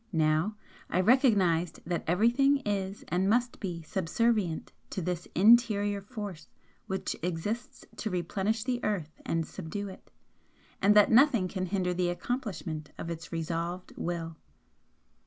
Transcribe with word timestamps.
Now, 0.13 0.55
I 0.89 0.99
recognised 0.99 1.81
that 1.85 2.03
everything 2.07 2.63
is 2.65 3.03
and 3.09 3.29
must 3.29 3.59
be 3.59 3.83
subservient 3.83 4.71
to 4.89 4.99
this 4.99 5.27
interior 5.35 6.01
force 6.01 6.47
which 6.87 7.15
exists 7.21 7.85
to 7.97 8.09
'replenish 8.09 8.63
the 8.63 8.83
earth 8.83 9.21
and 9.27 9.45
subdue 9.45 9.89
it' 9.89 10.09
and 10.81 10.95
that 10.95 11.11
nothing 11.11 11.47
can 11.47 11.67
hinder 11.67 11.93
the 11.93 12.09
accomplishment 12.09 12.89
of 12.97 13.11
its 13.11 13.31
resolved 13.31 13.93
Will. 13.95 14.37